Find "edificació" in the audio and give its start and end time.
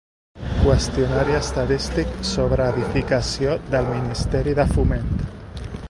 2.75-3.55